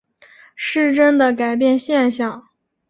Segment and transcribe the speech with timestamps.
[0.55, 2.47] 失真的改变现象。